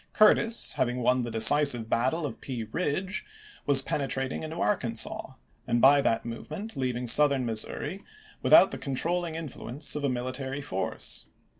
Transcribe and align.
Curtis, 0.13 0.73
having 0.73 1.03
won 1.03 1.21
the 1.21 1.29
decisive 1.29 1.87
battle 1.87 2.25
of 2.25 2.41
Pea 2.41 2.63
Ridge, 2.71 3.23
was 3.67 3.83
penetrating 3.83 4.41
into 4.41 4.55
Arkansas, 4.59 5.33
and 5.67 5.79
by 5.79 6.01
that 6.01 6.25
move 6.25 6.49
ment 6.49 6.75
leaving 6.75 7.05
Southern 7.05 7.45
Missouri 7.45 8.01
without 8.41 8.71
the 8.71 8.79
con 8.79 8.95
trolling 8.95 9.35
influence 9.35 9.95
of 9.95 10.03
a 10.03 10.09
military 10.09 10.59
force. 10.63 11.27